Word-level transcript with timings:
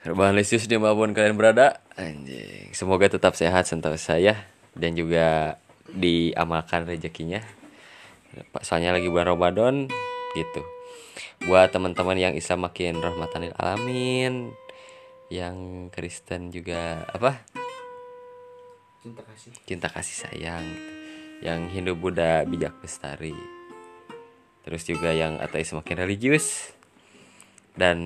Rebahan 0.00 0.32
Lisius 0.32 0.64
di 0.64 0.80
mana 0.80 0.96
pun 0.96 1.12
kalian 1.12 1.36
berada. 1.36 1.84
Anjing. 1.92 2.72
Semoga 2.72 3.12
tetap 3.12 3.36
sehat 3.36 3.68
sentosa 3.68 4.16
ya. 4.16 4.48
Dan 4.72 4.96
juga 4.96 5.60
diamalkan 5.92 6.88
rezekinya. 6.88 7.44
Pak 8.54 8.62
Soalnya 8.62 8.94
lagi 8.94 9.10
bulan 9.10 9.34
Ramadan 9.34 9.74
Gitu. 10.38 10.62
Buat 11.44 11.74
teman-teman 11.74 12.14
yang 12.14 12.34
Isa 12.38 12.54
makin 12.54 13.02
rahmatanil 13.02 13.50
alamin 13.58 14.54
Yang 15.26 15.90
Kristen 15.90 16.54
juga 16.54 17.02
Apa? 17.10 17.42
cinta 19.00 19.24
kasih. 19.24 19.52
Cinta 19.64 19.88
kasih 19.88 20.16
sayang 20.28 20.64
gitu. 20.64 20.92
Yang 21.40 21.60
Hindu 21.72 21.92
Buddha 21.96 22.44
bijak 22.44 22.76
bestari 22.84 23.34
Terus 24.60 24.84
juga 24.84 25.10
yang 25.10 25.40
ateis 25.40 25.72
makin 25.72 26.04
religius. 26.04 26.76
Dan 27.72 27.98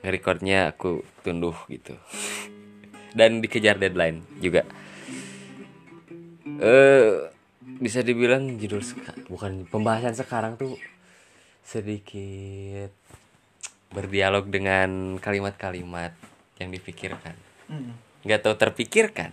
nge-recordnya 0.00 0.72
aku 0.72 1.04
tunduh 1.24 1.56
gitu. 1.68 1.96
Dan 3.12 3.42
dikejar 3.42 3.76
deadline 3.76 4.22
juga. 4.38 4.64
Eh 6.60 7.30
bisa 7.80 8.04
dibilang 8.04 8.60
judul 8.60 8.84
seka- 8.84 9.16
bukan 9.28 9.64
pembahasan 9.68 10.12
sekarang 10.12 10.60
tuh 10.60 10.76
sedikit 11.64 12.92
berdialog 13.90 14.46
dengan 14.48 15.18
kalimat-kalimat 15.18 16.12
yang 16.60 16.70
dipikirkan. 16.70 17.34
Nggak 18.22 18.40
tahu 18.44 18.54
terpikirkan. 18.56 19.32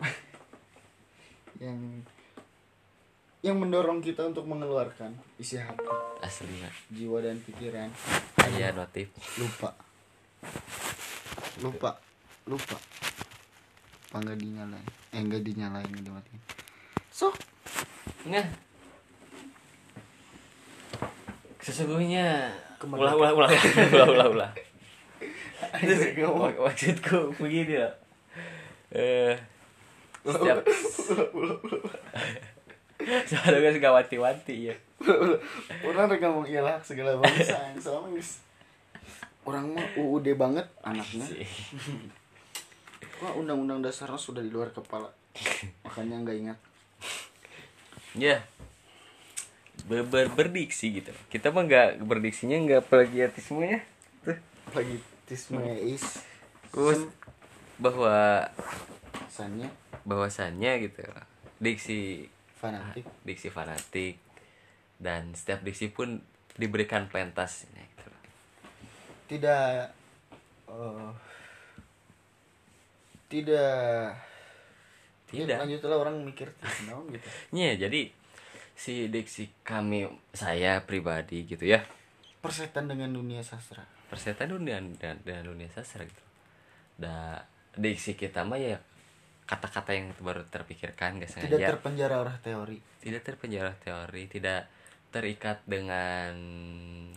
Yang 1.62 2.06
yang 3.48 3.58
mendorong 3.58 4.04
kita 4.04 4.28
untuk 4.28 4.44
mengeluarkan 4.44 5.16
isi 5.40 5.56
hati 5.56 5.88
aslinya 6.20 6.68
jiwa 6.92 7.24
dan 7.24 7.40
pikiran. 7.40 7.88
Ayah 8.44 8.76
notif 8.76 9.08
lupa. 9.40 9.72
Lupa. 11.64 11.96
Lupa. 12.44 12.76
Apa 14.08 14.16
nggak 14.20 14.38
dinyalain? 14.38 14.86
Eh 15.16 15.20
nggak 15.24 15.42
dinyalain 15.42 15.88
nggak 15.88 16.04
dimatiin. 16.04 16.40
So. 17.08 17.32
Nah. 18.28 18.44
Sesungguhnya. 21.64 22.52
Ulah 22.84 23.14
ulah 23.16 23.32
ulah. 23.32 23.50
Ulah 23.50 24.08
ulah 24.12 24.28
ulah. 24.28 24.50
Mak- 26.36 26.60
Maksudku 26.60 27.32
begini 27.40 27.80
loh. 27.80 27.94
Eh 28.92 29.34
setiap 30.28 30.60
Soalnya 33.28 33.58
guys 33.64 33.78
gak 33.80 33.94
wanti-wanti 33.94 34.72
ya. 34.72 34.76
orang 35.86 36.10
udah 36.10 36.18
ngomong 36.18 36.46
iyalah 36.50 36.76
segala 36.82 37.14
bangsa 37.22 37.54
yang 37.70 37.78
sama 37.84 38.10
guys 38.10 38.42
orang 39.46 39.72
mah 39.72 39.86
UUD 39.96 40.34
banget 40.34 40.66
anaknya 40.82 41.24
wah 43.22 43.32
undang-undang 43.40 43.80
dasarnya 43.80 44.18
sudah 44.18 44.42
di 44.42 44.50
luar 44.50 44.74
kepala 44.74 45.08
makanya 45.86 46.26
nggak 46.26 46.38
ingat 46.38 46.58
Ya. 48.16 48.42
Ber, 49.86 50.02
ber- 50.02 50.32
berdiksi 50.32 50.90
gitu. 50.90 51.14
Kita 51.30 51.54
mah 51.54 51.62
nggak 51.68 52.02
berdiksinya 52.02 52.56
nggak 52.66 52.90
plagiatisme 52.90 53.62
ya. 53.62 53.80
Tuh. 54.26 54.38
lagi 54.74 54.98
tisme 55.28 55.62
is 55.78 56.24
Kus 56.72 57.06
bahwa 57.78 58.48
sannya 59.30 59.70
bahwasannya 60.02 60.88
gitu. 60.88 61.04
Diksi 61.62 62.26
fanatik 62.58 63.06
diksi 63.22 63.48
fanatik 63.54 64.18
dan 64.98 65.30
setiap 65.32 65.62
diksi 65.62 65.94
pun 65.94 66.18
diberikan 66.58 67.06
pentas 67.06 67.70
gitu. 67.70 68.10
tidak 69.30 69.94
eh, 70.66 71.10
tidak 73.30 74.18
Tidak. 75.28 75.60
lanjutlah 75.60 75.96
orang 76.00 76.24
mikir 76.24 76.48
naon 76.88 77.04
gitu 77.12 77.28
Iya, 77.60 77.86
jadi 77.88 78.10
si 78.72 79.12
diksi 79.12 79.52
kami 79.60 80.08
saya 80.32 80.80
pribadi 80.82 81.44
gitu 81.44 81.62
ya. 81.68 81.84
persetan 82.40 82.88
dengan 82.88 83.12
dunia 83.12 83.44
sastra 83.44 83.84
Persetan 84.08 84.48
dunia 84.56 84.80
dan 84.96 85.20
dengan 85.20 85.52
dunia 85.52 85.68
sastra 85.68 86.08
gitu. 86.08 86.24
Da 86.96 87.44
diksi 87.76 88.16
kita 88.16 88.40
mah 88.48 88.56
ya 88.56 88.80
kata-kata 89.48 89.96
yang 89.96 90.12
baru 90.20 90.44
terpikirkan 90.44 91.24
gak 91.24 91.32
tidak 91.32 91.48
sengaja. 91.48 91.66
terpenjara 91.72 92.14
oleh 92.20 92.36
teori 92.44 92.78
tidak 92.98 93.22
terpenjara 93.24 93.72
teori, 93.80 94.28
tidak 94.28 94.68
terikat 95.08 95.64
dengan 95.64 96.34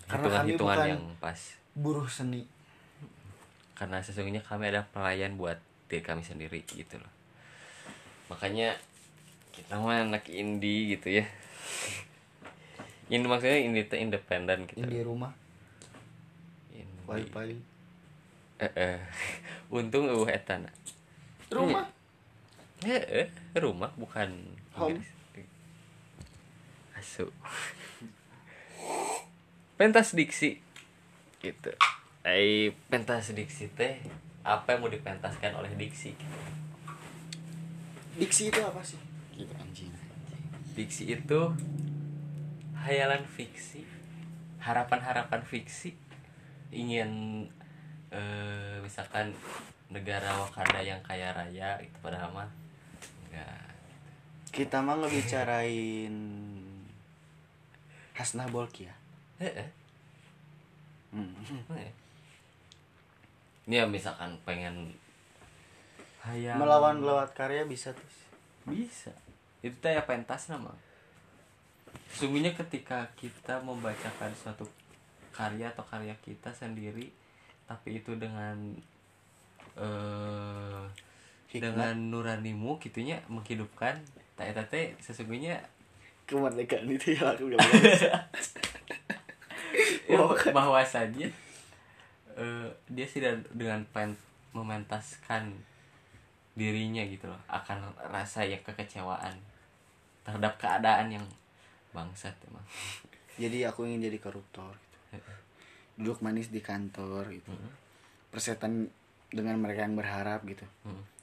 hitungan-hitungan 0.07 0.77
yang 0.87 1.03
pas. 1.19 1.59
buruh 1.75 2.07
seni 2.07 2.47
Karena 3.75 3.99
sesungguhnya 3.99 4.45
kami 4.45 4.69
adalah 4.69 4.85
pelayan 4.93 5.35
buat 5.35 5.57
diri 5.89 6.05
kami 6.05 6.21
sendiri 6.21 6.61
gitu 6.69 7.01
loh. 7.01 7.11
Makanya 8.29 8.77
kita 9.51 9.81
mah 9.81 10.05
anak 10.05 10.29
indie 10.29 10.95
gitu 10.95 11.19
ya. 11.19 11.25
Ini 13.11 13.25
maksudnya 13.25 13.59
indie 13.59 13.89
teh 13.89 13.99
independen 13.99 14.69
gitu. 14.71 14.87
ini 14.87 14.87
di 14.87 15.03
rumah 15.03 15.35
Indie. 16.71 17.09
wifi 17.11 17.59
Eh, 18.61 18.71
eh. 18.77 18.97
Untung 19.75 20.07
eueuh 20.07 20.29
eta 20.31 20.61
na. 20.61 20.71
rumah 21.51 21.91
Eh, 22.81 23.25
eh, 23.25 23.27
rumah 23.61 23.93
bukan 23.93 24.29
Home. 24.77 25.03
Asu. 26.97 27.29
pentas 29.77 30.13
diksi 30.13 30.61
gitu. 31.41 31.73
Eh, 32.21 32.69
pentas 32.89 33.33
diksi 33.33 33.73
teh 33.73 33.97
apa 34.45 34.77
yang 34.77 34.85
mau 34.85 34.93
dipentaskan 34.93 35.57
oleh 35.57 35.73
diksi? 35.73 36.13
diksi 38.11 38.51
itu 38.51 38.59
apa 38.59 38.81
sih 38.83 38.99
gitu 39.39 39.53
anjing 39.55 39.89
Diksi 40.71 41.03
itu 41.11 41.41
hayalan 42.79 43.27
fiksi, 43.27 43.83
harapan-harapan 44.63 45.43
fiksi, 45.43 45.93
ingin 46.71 47.43
eh, 48.07 48.79
misalkan 48.79 49.35
negara 49.91 50.31
Wakanda 50.39 50.79
yang 50.79 51.03
kaya 51.03 51.35
raya 51.35 51.75
itu 51.83 51.97
padahal 51.99 52.31
mah. 52.31 52.60
Kita 54.51 54.83
mah 54.83 54.99
ngebicarain 54.99 56.15
Hasnah 58.13 58.51
Bolkiah 58.51 58.93
Eh, 59.41 59.49
eh. 59.49 59.69
hmm. 61.15 61.33
Ini 63.65 63.75
ya 63.81 63.85
misalkan 63.89 64.37
pengen 64.45 64.93
hayal 66.21 66.61
melawan 66.61 67.01
lewat 67.01 67.33
karya 67.33 67.65
bisa 67.65 67.89
tuh 67.97 68.05
bisa 68.69 69.09
itu 69.65 69.73
teh 69.81 69.97
ya 69.97 70.05
pentas 70.05 70.53
nama 70.53 70.69
sesungguhnya 72.13 72.53
ketika 72.53 73.09
kita 73.17 73.57
membacakan 73.65 74.29
suatu 74.37 74.69
karya 75.33 75.73
atau 75.73 75.81
karya 75.81 76.13
kita 76.21 76.53
sendiri 76.53 77.09
tapi 77.65 77.97
itu 78.01 78.13
dengan 78.21 78.77
eh 79.73 80.83
Hikmat. 81.49 81.61
dengan 81.67 81.95
nuranimu 82.13 82.77
gitunya 82.77 83.19
menghidupkan 83.27 83.97
tak 84.41 84.57
eta 84.57 84.63
teh 84.65 84.89
sesungguhnya 84.97 85.61
kemerdekaan 86.25 86.89
itu 86.89 87.13
ya 87.13 87.37
aku 87.37 87.53
gak 87.53 87.61
ya, 90.09 90.17
Wow. 90.17 90.33
bahwasannya 90.33 91.29
eh, 92.33 92.67
dia 92.89 93.05
tidak 93.05 93.45
dengan 93.53 93.85
pen, 93.93 94.17
mementaskan 94.57 95.53
dirinya 96.57 97.05
gitu 97.05 97.29
loh 97.29 97.37
akan 97.47 97.93
rasa 98.09 98.43
yang 98.43 98.59
kekecewaan 98.65 99.37
terhadap 100.25 100.57
keadaan 100.57 101.07
yang 101.13 101.25
bangsat 101.95 102.35
emang. 102.49 102.65
Jadi 103.39 103.63
aku 103.63 103.87
ingin 103.87 104.11
jadi 104.11 104.19
koruptor 104.19 104.75
gitu. 105.13 105.31
duduk 106.01 106.19
manis 106.25 106.51
di 106.51 106.59
kantor 106.59 107.31
gitu. 107.31 107.53
Persetan 108.33 108.91
dengan 109.31 109.55
mereka 109.63 109.87
yang 109.87 109.95
berharap 109.95 110.43
gitu. 110.43 110.67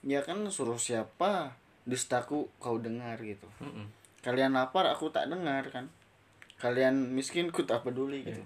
Ya 0.00 0.24
kan 0.24 0.40
suruh 0.48 0.80
siapa 0.80 1.52
dustaku 1.88 2.52
kau 2.60 2.76
dengar 2.76 3.16
gitu. 3.24 3.48
Mm-mm. 3.64 3.88
kalian 4.20 4.52
lapar 4.52 4.84
aku 4.92 5.08
tak 5.08 5.32
dengar 5.32 5.64
kan? 5.72 5.88
Kalian 6.60 7.16
miskin 7.16 7.48
ku 7.48 7.64
tak 7.64 7.86
peduli 7.86 8.28
gitu. 8.28 8.44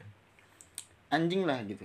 Anjing 1.10 1.42
lah 1.42 1.58
gitu. 1.66 1.82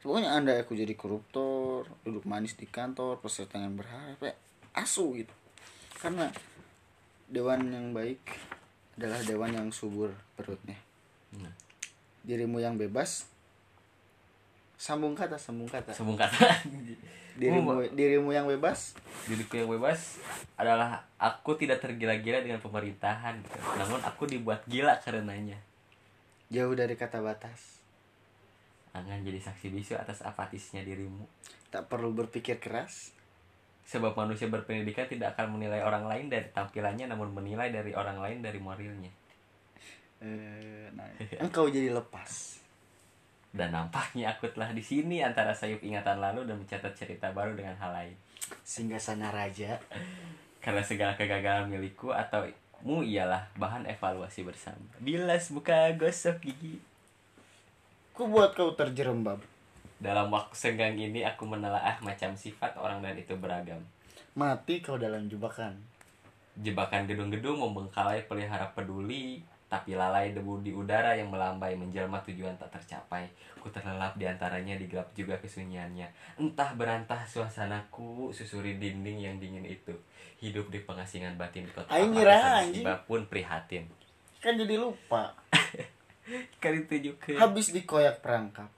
Pokoknya 0.00 0.32
anda 0.32 0.56
aku 0.56 0.78
jadi 0.78 0.94
koruptor 0.94 1.90
duduk 2.06 2.24
manis 2.24 2.56
di 2.56 2.64
kantor 2.64 3.20
persetan 3.20 3.66
yang 3.66 3.74
berharap 3.76 4.16
ya 4.22 4.32
asu 4.72 5.18
gitu. 5.20 5.34
Karena 5.98 6.30
dewan 7.26 7.66
yang 7.68 7.90
baik 7.90 8.22
adalah 8.96 9.20
dewan 9.26 9.52
yang 9.52 9.68
subur 9.74 10.14
perutnya. 10.38 10.78
Nah, 11.36 11.52
dirimu 12.22 12.62
yang 12.62 12.78
bebas 12.78 13.28
sambung 14.76 15.16
kata 15.16 15.40
sambung 15.40 15.68
kata 15.68 15.92
sambung 15.92 16.16
kata 16.16 16.36
dirimu 17.40 17.84
dirimu 17.92 18.32
yang 18.32 18.48
bebas 18.48 18.96
diriku 19.28 19.60
yang 19.60 19.68
bebas 19.68 20.20
adalah 20.56 21.04
aku 21.20 21.56
tidak 21.56 21.84
tergila-gila 21.84 22.40
dengan 22.40 22.60
pemerintahan 22.64 23.40
gitu. 23.44 23.58
namun 23.76 24.00
aku 24.04 24.24
dibuat 24.24 24.64
gila 24.64 24.96
karenanya 25.04 25.60
jauh 26.48 26.72
dari 26.72 26.96
kata 26.96 27.20
batas 27.20 27.76
An 28.96 29.04
Jangan 29.04 29.28
jadi 29.28 29.40
saksi 29.44 29.66
bisu 29.76 29.92
atas 30.00 30.24
apatisnya 30.24 30.80
dirimu. 30.80 31.28
Tak 31.68 31.92
perlu 31.92 32.16
berpikir 32.16 32.56
keras. 32.56 33.12
Sebab 33.86 34.16
manusia 34.16 34.48
berpendidikan 34.50 35.06
tidak 35.06 35.36
akan 35.36 35.60
menilai 35.60 35.84
orang 35.84 36.08
lain 36.08 36.26
dari 36.32 36.48
tampilannya 36.50 37.06
namun 37.06 37.30
menilai 37.30 37.70
dari 37.70 37.92
orang 37.92 38.18
lain 38.18 38.40
dari 38.42 38.58
moralnya. 38.58 39.12
Eh, 40.24 40.88
nah, 40.96 41.06
engkau 41.38 41.68
jadi 41.70 41.92
lepas. 41.92 42.64
Dan 43.56 43.72
nampaknya 43.72 44.36
aku 44.36 44.52
telah 44.52 44.76
di 44.76 44.84
sini 44.84 45.24
antara 45.24 45.56
sayup 45.56 45.80
ingatan 45.80 46.20
lalu 46.20 46.44
dan 46.44 46.60
mencatat 46.60 46.92
cerita 46.92 47.32
baru 47.32 47.56
dengan 47.56 47.72
hal 47.80 47.90
lain. 47.96 48.16
Sehingga 48.60 49.00
sana 49.00 49.32
raja. 49.32 49.80
Karena 50.62 50.84
segala 50.84 51.16
kegagalan 51.16 51.72
milikku 51.72 52.12
atau 52.12 52.44
mu 52.84 53.00
ialah 53.00 53.48
bahan 53.56 53.88
evaluasi 53.88 54.44
bersama. 54.44 54.84
Bilas 55.00 55.48
buka 55.48 55.88
gosok 55.96 56.44
gigi. 56.44 56.76
Ku 58.12 58.28
buat 58.28 58.52
kau 58.52 58.76
terjerembab. 58.76 59.40
Dalam 59.96 60.28
waktu 60.28 60.52
senggang 60.52 61.00
ini 61.00 61.24
aku 61.24 61.48
menelaah 61.48 61.96
macam 62.04 62.36
sifat 62.36 62.76
orang 62.76 63.00
dan 63.00 63.16
itu 63.16 63.32
beragam. 63.32 63.80
Mati 64.36 64.84
kau 64.84 65.00
dalam 65.00 65.32
jebakan. 65.32 65.80
Jebakan 66.60 67.08
gedung-gedung 67.08 67.56
membengkalai 67.56 68.28
pelihara 68.28 68.68
peduli, 68.76 69.40
tapi 69.76 69.92
lalai 69.92 70.32
debu 70.32 70.64
di 70.64 70.72
udara 70.72 71.12
yang 71.12 71.28
melambai 71.28 71.76
menjelma 71.76 72.24
tujuan 72.24 72.56
tak 72.56 72.72
tercapai. 72.80 73.28
Ku 73.60 73.68
terlelap 73.68 74.16
di 74.16 74.24
antaranya 74.24 74.72
digelap 74.80 75.12
juga 75.12 75.36
kesunyiannya. 75.36 76.40
Entah 76.40 76.72
berantah 76.72 77.28
suasanaku 77.28 78.32
susuri 78.32 78.80
dinding 78.80 79.28
yang 79.28 79.36
dingin 79.36 79.68
itu. 79.68 79.92
Hidup 80.40 80.72
di 80.72 80.80
pengasingan 80.80 81.36
batin 81.36 81.68
di 81.68 81.72
kota 81.76 81.92
apa, 81.92 82.00
ngira, 82.00 82.64
anjing. 82.64 82.88
pun 83.04 83.28
prihatin. 83.28 83.84
Kan 84.40 84.56
jadi 84.56 84.80
lupa. 84.80 85.36
Kali 86.62 86.88
tujuh 86.88 87.20
ke 87.20 87.36
Habis 87.36 87.76
dikoyak 87.76 88.24
perangkap. 88.24 88.72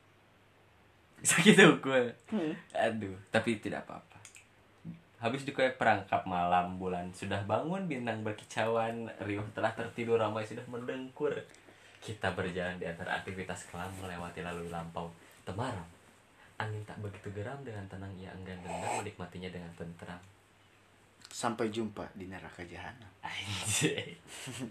sakit 1.29 1.59
ukul. 1.79 2.15
Hmm. 2.31 2.55
Aduh, 2.75 3.19
tapi 3.35 3.59
tidak 3.59 3.85
apa-apa. 3.87 4.08
Habis 5.19 5.43
dikoyak 5.43 5.75
perangkap 5.83 6.23
malam 6.31 6.79
bulan 6.79 7.11
sudah 7.11 7.43
bangun 7.43 7.91
bintang 7.91 8.23
berkicauan 8.23 9.11
riuh 9.27 9.43
telah 9.51 9.75
tertidur 9.75 10.15
ramai 10.15 10.47
sudah 10.47 10.63
mendengkur. 10.71 11.35
Kita 11.99 12.31
berjalan 12.39 12.79
di 12.79 12.87
antara 12.87 13.19
aktivitas 13.19 13.67
kelam 13.67 13.91
melewati 13.99 14.47
lalu 14.47 14.71
lampau 14.71 15.11
temaram. 15.43 15.83
Angin 16.59 16.83
tak 16.87 17.03
begitu 17.03 17.35
geram 17.35 17.59
dengan 17.67 17.83
tenang 17.91 18.15
ia 18.15 18.31
enggan 18.31 18.59
gendang 18.63 19.03
menikmatinya 19.03 19.51
dengan 19.51 19.71
tenteram. 19.75 20.19
Sampai 21.27 21.75
jumpa 21.75 22.07
di 22.15 22.31
neraka 22.31 22.63
jahanam. 22.63 23.11
Anjay. 23.23 24.15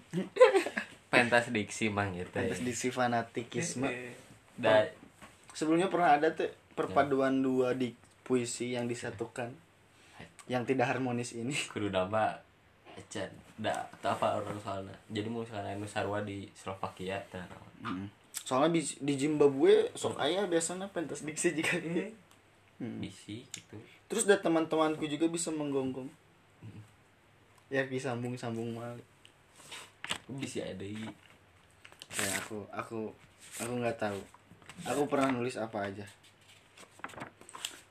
Pentas 1.11 1.51
diksi 1.51 1.91
mang 1.91 2.15
gitu. 2.15 2.31
ya. 2.31 2.47
Terus 2.47 2.63
diksi 2.63 2.87
fanatikisme. 2.91 3.87
Da, 4.55 4.87
Sebelumnya 5.51 5.91
pernah 5.91 6.15
ada 6.15 6.31
tuh 6.31 6.51
perpaduan 6.77 7.43
dua 7.43 7.75
di 7.75 7.91
puisi 8.23 8.75
yang 8.75 8.85
disatukan. 8.85 9.66
Yang 10.47 10.73
tidak 10.73 10.87
harmonis 10.91 11.35
ini. 11.35 11.55
kudu 11.71 11.91
nama 11.91 12.35
Ecan 12.97 13.29
da 13.57 13.73
atau 14.01 14.13
apa 14.13 14.41
orang 14.41 14.57
soalnya 14.61 14.93
jadi 15.09 15.29
mau 15.29 15.41
misalnya 15.41 15.73
sarwa 15.89 16.21
di 16.21 16.49
Slovakia 16.53 17.17
teh 17.29 17.41
naon. 17.41 17.73
Mm. 17.81 18.07
Soalnya 18.33 18.77
di, 18.77 18.81
di 19.01 19.13
Zimbabwe 19.17 19.93
sok 19.93 20.17
ayah 20.21 20.45
biasanya 20.49 20.89
pentas 20.89 21.21
diksi 21.25 21.53
jika 21.57 21.77
Hmm. 22.77 23.01
bisi 23.01 23.41
gitu 23.49 23.73
Terus 24.05 24.29
ada 24.29 24.37
teman-temanku 24.37 25.09
juga 25.09 25.25
bisa 25.25 25.49
menggonggong. 25.49 26.07
Ya 27.73 27.83
bisa 27.83 28.13
sambung-sambung 28.13 28.77
mal. 28.77 28.95
bisi 30.29 30.63
ada 30.63 30.85
i 30.85 31.01
Ya 32.15 32.29
aku 32.39 32.63
aku 32.71 33.11
aku 33.59 33.73
nggak 33.81 33.99
tahu. 33.99 34.21
Aku 34.87 35.09
pernah 35.11 35.33
nulis 35.33 35.59
apa 35.59 35.91
aja. 35.91 36.05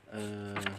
Eh 0.09 0.71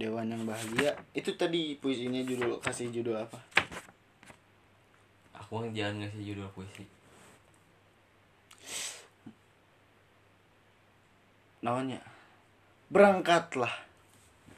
Dewan 0.00 0.32
yang 0.32 0.48
bahagia 0.48 0.96
itu 1.12 1.36
tadi 1.36 1.76
puisinya 1.76 2.24
judul 2.24 2.56
kasih 2.64 2.88
judul 2.88 3.20
apa? 3.20 3.36
aku 5.36 5.68
jangan 5.76 6.00
ngasih 6.00 6.32
judul 6.32 6.48
puisi 6.56 6.88
Namanya 11.60 12.00
berangkatlah. 12.88 13.74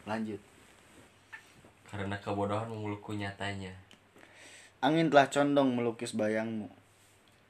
Lanjut. 0.06 0.38
karena 1.90 2.14
kebodohan 2.22 2.70
memulukku 2.70 3.10
nyatanya 3.18 3.74
Angin 4.78 5.10
telah 5.10 5.26
condong 5.26 5.74
melukis 5.74 6.14
bayangmu. 6.14 6.70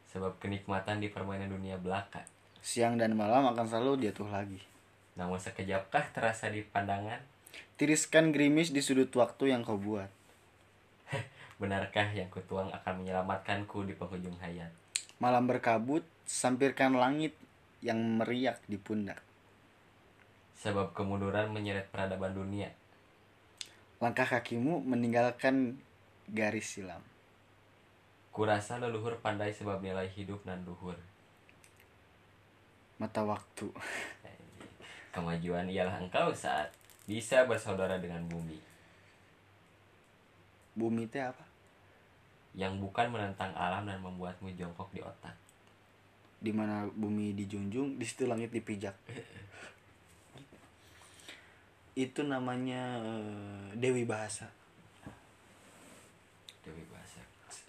sebab 0.08 0.40
kenikmatan 0.40 1.04
di 1.04 1.12
permainan 1.12 1.52
dunia 1.52 1.76
belaka 1.76 2.24
Siang 2.64 2.96
dan 2.96 3.12
malam 3.12 3.52
akan 3.52 3.68
selalu 3.68 4.08
jatuh 4.08 4.32
lagi. 4.32 4.64
namun 5.12 5.36
sekejapkah 5.36 6.08
terasa 6.16 6.48
di 6.48 6.64
pandangan 6.64 7.31
Tiriskan 7.76 8.30
gerimis 8.30 8.70
di 8.70 8.78
sudut 8.78 9.10
waktu 9.16 9.50
yang 9.50 9.66
kau 9.66 9.76
buat. 9.80 10.08
benarkah 11.62 12.10
yang 12.10 12.26
kutuang 12.26 12.74
akan 12.74 13.02
menyelamatkanku 13.04 13.86
di 13.86 13.94
penghujung 13.94 14.34
hayat 14.42 14.74
Malam 15.22 15.46
berkabut, 15.46 16.02
sampirkan 16.26 16.98
langit 16.98 17.38
yang 17.78 17.98
meriak 18.18 18.58
di 18.66 18.74
pundak. 18.78 19.22
sebab 20.58 20.94
kemunduran 20.94 21.50
menyeret 21.50 21.90
peradaban 21.90 22.34
dunia 22.34 22.70
Langkah 24.02 24.26
kakimu 24.26 24.82
meninggalkan 24.82 25.78
garis 26.30 26.78
silam. 26.78 27.02
kurasa 28.34 28.78
leluhur 28.82 29.18
pandai 29.22 29.54
sebab 29.54 29.78
nilai 29.82 30.10
hidup 30.10 30.42
nan 30.46 30.62
luhur 30.66 30.98
Mata 33.02 33.26
waktu. 33.26 33.66
Kemajuan 35.14 35.66
ialah 35.66 35.98
engkau 35.98 36.30
saat 36.30 36.70
bisa 37.06 37.44
bersaudara 37.44 37.98
dengan 37.98 38.22
bumi 38.26 38.58
Bumi 40.72 41.04
teh 41.04 41.20
apa? 41.20 41.52
yang 42.52 42.76
bukan 42.80 43.08
menentang 43.08 43.52
alam 43.56 43.88
dan 43.88 44.00
membuatmu 44.04 44.52
jongkok 44.52 44.92
di 44.92 45.00
otak. 45.00 45.32
Di 46.42 46.52
mana 46.52 46.84
bumi 46.92 47.32
dijunjung, 47.32 47.96
di 47.96 48.04
situ 48.04 48.28
langit 48.28 48.52
dipijak. 48.52 48.92
Itu 52.04 52.24
namanya 52.24 53.00
eh, 53.00 53.66
Dewi 53.76 54.04
Bahasa. 54.04 54.48
Dewi 56.62 56.84
bahasa. 56.92 57.18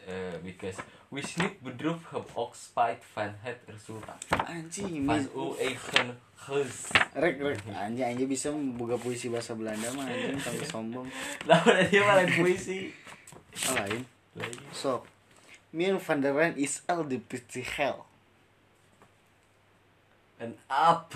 Eh, 0.03 0.35
because 0.43 0.75
we 1.09 1.21
sleep 1.23 1.61
bedroef 1.63 2.09
heb 2.11 2.27
oxpite 2.35 2.99
van 3.13 3.31
het 3.39 3.57
resultaat. 3.67 4.25
Anjing, 4.47 5.05
Van 5.05 5.15
mis- 5.15 5.31
u 5.35 5.57
eigen 5.59 6.19
huis. 6.35 6.91
rek 7.13 7.39
rek 7.39 7.59
anjing 7.71 8.03
anjing 8.03 8.27
bisa 8.27 8.51
membuka 8.51 8.97
puisi 8.99 9.29
bahasa 9.31 9.55
Belanda 9.55 9.93
mah 9.95 10.03
anjing 10.03 10.41
sampai 10.43 10.67
sombong. 10.75 11.07
Lawan 11.47 11.87
dia 11.87 12.03
malah 12.03 12.27
puisi. 12.35 12.91
Oh, 13.69 13.75
lain. 13.79 14.03
Lagi. 14.35 14.59
So, 14.75 15.05
Mir 15.71 15.97
van 15.99 16.21
der 16.21 16.35
Rijn 16.35 16.57
is 16.57 16.81
al 16.85 17.07
de 17.07 17.17
pretty 17.17 17.63
hell. 17.63 18.03
And 20.39 20.57
up. 20.69 21.15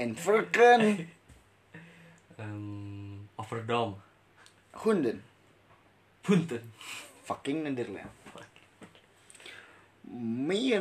En 0.00 0.16
Verken 0.16 1.08
um, 2.40 3.28
overdome. 3.36 3.94
Hunden. 4.82 5.22
Punten. 6.24 6.72
Fucking 7.24 7.64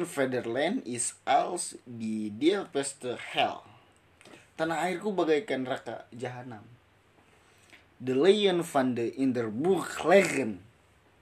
van 0.04 0.30
der 0.30 0.44
Rijn 0.44 0.84
is 0.84 1.16
als 1.24 1.80
die 1.88 2.30
diepste 2.36 3.16
hell. 3.16 3.64
Tanah 4.60 4.86
airku 4.86 5.16
bagaikan 5.16 5.64
neraka 5.64 6.06
jahanam. 6.12 6.62
The 8.04 8.14
Lion 8.14 8.62
van 8.68 8.94
de 8.94 9.16
Inderburg 9.16 9.88
legend. 10.04 10.60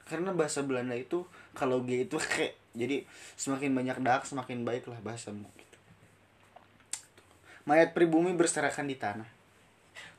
Karena 0.09 0.33
bahasa 0.33 0.65
Belanda 0.65 0.97
itu 0.97 1.23
kalau 1.53 1.85
G 1.85 2.03
itu 2.03 2.17
ke. 2.17 2.57
Jadi 2.73 3.05
semakin 3.37 3.71
banyak 3.71 3.97
dak 4.01 4.25
semakin 4.25 4.65
baiklah 4.65 4.99
bahasamu 4.99 5.47
gitu. 5.55 5.77
Mayat 7.69 7.93
pribumi 7.93 8.33
berserakan 8.33 8.89
di 8.89 8.97
tanah. 8.97 9.40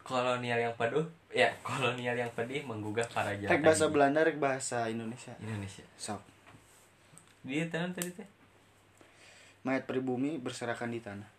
Kolonial 0.02 0.58
yang 0.58 0.74
peduh, 0.74 1.06
ya 1.30 1.54
kolonial 1.66 2.18
yang 2.18 2.30
pedih 2.34 2.66
menggugah 2.66 3.06
para 3.10 3.34
jahat. 3.38 3.54
Rek 3.54 3.62
bahasa 3.62 3.86
Belanda, 3.86 4.26
rek 4.26 4.38
bahasa 4.42 4.90
Indonesia. 4.90 5.34
Indonesia. 5.38 5.86
Sok. 5.94 6.22
Dia 7.46 7.66
tanam 7.70 7.94
tadi 7.94 8.10
teh. 8.10 8.28
Mayat 9.62 9.86
pribumi 9.86 10.42
berserakan 10.42 10.90
di 10.90 10.98
tanah. 10.98 11.30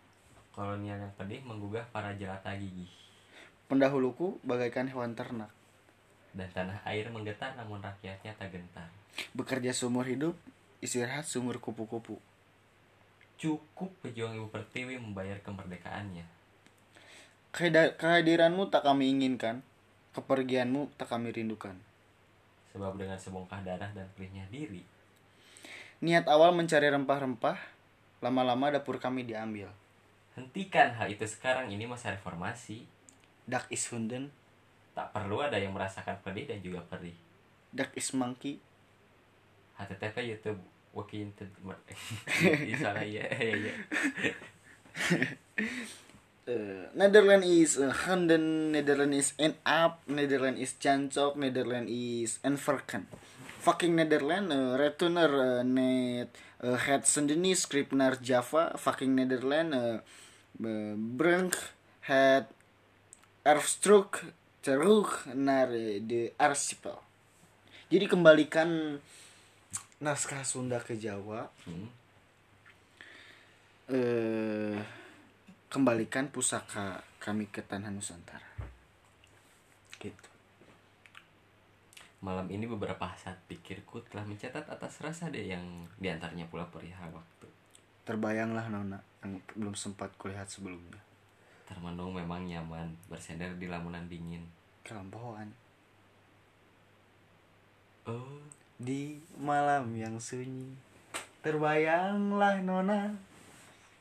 Kolonial 0.56 0.96
yang 0.96 1.12
pedih 1.16 1.44
menggugah 1.44 1.84
para 1.92 2.16
jelata 2.16 2.56
gigih. 2.56 2.88
Pendahuluku 3.68 4.40
bagaikan 4.44 4.88
hewan 4.88 5.12
ternak. 5.12 5.52
Dan 6.32 6.48
tanah 6.52 6.80
air 6.88 7.08
menggetar 7.12 7.52
namun 7.56 7.84
rakyatnya 7.84 8.32
tak 8.36 8.52
gentar. 8.52 8.88
Bekerja 9.36 9.70
seumur 9.76 10.08
hidup, 10.08 10.34
istirahat 10.80 11.28
seumur 11.28 11.60
kupu-kupu. 11.60 12.20
Cukup 13.40 13.90
pejuang 14.00 14.36
ibu 14.36 14.48
pertiwi 14.48 14.96
membayar 14.96 15.36
kemerdekaannya. 15.42 16.43
Kehadiranmu 17.54 18.66
tak 18.66 18.82
kami 18.82 19.14
inginkan, 19.14 19.62
kepergianmu 20.18 20.90
tak 20.98 21.14
kami 21.14 21.30
rindukan. 21.30 21.78
Sebab 22.74 22.98
dengan 22.98 23.14
sebongkah 23.14 23.62
darah 23.62 23.86
dan 23.94 24.10
perihnya 24.18 24.42
diri, 24.50 24.82
Niat 26.02 26.26
awal 26.26 26.50
mencari 26.50 26.90
rempah-rempah, 26.90 27.56
lama-lama 28.18 28.74
dapur 28.74 28.98
kami 28.98 29.22
diambil. 29.22 29.70
hentikan 30.34 30.90
hal 30.98 31.06
itu 31.06 31.22
sekarang 31.30 31.70
ini 31.70 31.86
masa 31.86 32.10
reformasi 32.10 32.82
Duck 33.46 33.70
is 33.70 33.86
hunden, 33.86 34.34
tak 34.98 35.14
perlu 35.14 35.38
ada 35.38 35.54
yang 35.54 35.70
merasakan 35.70 36.18
pedih 36.26 36.50
dan 36.50 36.58
juga 36.58 36.82
perih 36.90 37.14
duck 37.74 37.90
is 37.98 38.14
monkey. 38.14 38.62
HTTP 39.74 40.30
YouTube 40.30 40.62
Wakin 40.94 41.34
Salah 42.82 43.02
ya 43.02 43.26
ya 43.26 43.74
Eh, 46.44 46.92
Netherlands 46.92 47.46
is 47.48 47.78
uh, 47.80 47.88
Handen, 48.04 48.70
Netherlands 48.70 49.16
is 49.16 49.32
en 49.40 49.56
up, 49.64 50.04
Netherlands 50.04 50.60
is 50.60 50.76
Jancok, 50.76 51.36
Netherlands 51.40 51.88
is 51.88 52.38
Enverken. 52.44 53.08
Fucking 53.64 53.96
Netherlands, 53.96 54.52
uh, 54.52 54.76
Retuner, 54.76 55.32
uh, 55.32 55.62
Net, 55.64 56.28
uh, 56.60 56.76
Het 56.76 57.08
Sendeni, 57.08 57.54
Scriptnar 57.56 58.20
Java, 58.20 58.76
fucking 58.76 59.16
Netherlands, 59.16 59.72
uh, 59.72 59.96
uh, 60.60 60.92
Brunk, 61.16 61.56
Het 62.00 62.44
Erfstrook, 63.42 64.20
terug 64.60 65.24
naar 65.32 65.72
uh, 65.72 66.00
de 66.04 66.32
archipel. 66.36 67.00
Jadi 67.88 68.04
kembalikan 68.04 69.00
naskah 69.96 70.44
Sunda 70.44 70.76
ke 70.84 70.92
Jawa, 71.00 71.48
Hmm. 71.64 71.88
eh 73.88 75.03
kembalikan 75.74 76.30
pusaka 76.30 77.02
kami 77.18 77.50
ke 77.50 77.58
tanah 77.58 77.90
Nusantara. 77.90 78.46
Gitu. 79.98 80.30
Malam 82.22 82.46
ini 82.46 82.70
beberapa 82.70 83.10
saat 83.18 83.42
pikirku 83.50 84.06
telah 84.06 84.22
mencatat 84.22 84.70
atas 84.70 85.02
rasa 85.02 85.34
deh 85.34 85.50
yang 85.50 85.90
di 85.98 86.06
antaranya 86.06 86.46
pula 86.46 86.62
perihal 86.70 87.10
waktu. 87.10 87.50
Terbayanglah 88.06 88.70
Nona 88.70 89.02
yang 89.26 89.42
belum 89.58 89.74
sempat 89.74 90.14
kulihat 90.14 90.46
sebelumnya. 90.46 91.02
Termenung 91.66 92.14
memang 92.14 92.46
nyaman 92.46 92.94
bersender 93.10 93.50
di 93.58 93.66
lamunan 93.66 94.06
dingin. 94.06 94.46
Kelampoan 94.86 95.50
Oh, 98.06 98.38
di 98.78 99.18
malam 99.42 99.90
yang 99.98 100.22
sunyi. 100.22 100.70
Terbayanglah 101.42 102.62
Nona 102.62 103.33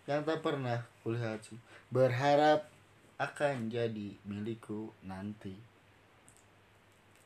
yang 0.03 0.27
tak 0.27 0.43
pernah 0.43 0.83
kulihat 1.03 1.39
berharap 1.87 2.67
akan 3.15 3.71
jadi 3.71 4.19
milikku 4.27 4.91
nanti. 5.05 5.55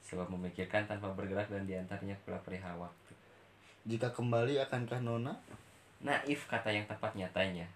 sebab 0.07 0.31
memikirkan 0.31 0.87
tanpa 0.87 1.11
bergerak 1.11 1.51
dan 1.51 1.67
di 1.67 1.75
antaranya 1.75 2.15
pula 2.23 2.39
perihal 2.39 2.79
waktu. 2.79 3.11
Jika 3.83 4.07
kembali 4.15 4.55
akankah 4.63 5.03
Nona? 5.03 5.35
Naif 5.99 6.47
kata 6.47 6.71
yang 6.71 6.87
tepat 6.87 7.11
nyatanya. 7.11 7.67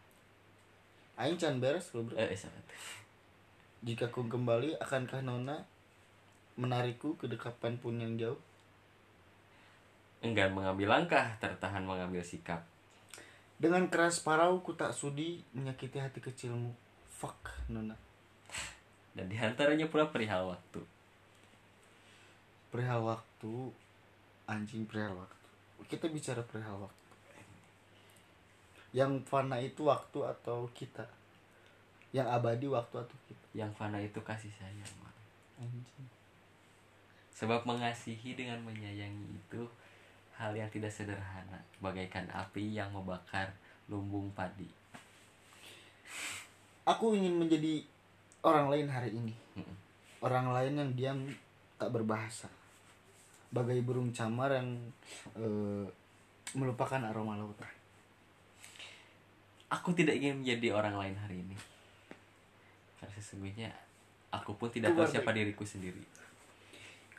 Aing 1.20 1.36
can 1.36 1.60
beres 1.60 1.91
loh, 1.91 2.08
bro. 2.08 2.15
Eh, 2.15 2.31
sahabat. 2.31 2.63
Jika 3.84 4.08
ku 4.08 4.24
kembali, 4.31 4.79
akankah 4.79 5.20
Nona 5.20 5.60
menarikku 6.55 7.20
ke 7.20 7.27
dekapan 7.27 7.75
pun 7.75 8.00
yang 8.00 8.15
jauh? 8.15 8.39
Enggan 10.24 10.55
mengambil 10.55 10.88
langkah, 10.88 11.36
tertahan 11.43 11.84
mengambil 11.84 12.24
sikap. 12.24 12.63
Dengan 13.62 13.86
keras 13.94 14.18
parau 14.18 14.58
ku 14.65 14.74
tak 14.74 14.89
sudi 14.89 15.38
menyakiti 15.53 16.01
hati 16.01 16.18
kecilmu. 16.18 16.74
Fuck, 17.13 17.70
Nona. 17.70 17.94
Dan 19.13 19.30
di 19.30 19.38
antaranya 19.38 19.86
pula 19.86 20.10
perihal 20.10 20.50
waktu. 20.50 20.82
Perihal 22.74 23.06
waktu, 23.06 23.70
anjing 24.50 24.89
perihal 24.89 25.13
waktu. 25.13 25.46
Kita 25.86 26.10
bicara 26.10 26.41
perihal 26.41 26.89
waktu. 26.89 27.06
Yang 28.98 29.30
fana 29.30 29.62
itu 29.62 29.86
waktu 29.86 30.20
atau 30.25 30.65
kita? 30.74 31.06
Yang 32.18 32.27
abadi 32.34 32.65
waktu 32.65 32.96
atau 32.98 33.18
kita? 33.30 33.46
Yang 33.53 33.72
fana 33.77 34.01
itu 34.01 34.18
kasih 34.25 34.50
sayang. 34.58 34.89
Anjing. 35.62 36.10
Sebab 37.38 37.70
mengasihi 37.70 38.34
dengan 38.34 38.58
menyayangi 38.65 39.38
itu 39.38 39.70
hal 40.41 40.57
yang 40.57 40.69
tidak 40.74 40.89
sederhana, 40.89 41.62
bagaikan 41.77 42.25
api 42.33 42.74
yang 42.74 42.89
membakar 42.89 43.53
lumbung 43.86 44.33
padi. 44.33 44.65
Aku 46.81 47.13
ingin 47.13 47.38
menjadi 47.38 47.86
orang 48.41 48.74
lain 48.74 48.88
hari 48.89 49.13
ini. 49.13 49.38
Orang 50.17 50.50
lain 50.50 50.74
yang 50.81 50.89
diam 50.98 51.19
tak 51.77 51.93
berbahasa. 51.93 52.50
Bagai 53.53 53.86
burung 53.86 54.10
camar 54.10 54.57
yang 54.57 54.69
eh, 55.38 55.86
melupakan 56.57 57.01
aroma 57.05 57.38
lautan. 57.38 57.69
Aku 59.71 59.93
tidak 59.93 60.17
ingin 60.17 60.41
menjadi 60.41 60.74
orang 60.74 60.98
lain 60.98 61.15
hari 61.21 61.38
ini. 61.45 61.55
Karena 62.98 63.13
sesungguhnya 63.15 63.69
aku 64.33 64.57
pun 64.57 64.74
tidak 64.74 64.98
tahu 64.98 65.05
siapa 65.05 65.31
diriku 65.31 65.63
sendiri. 65.63 66.01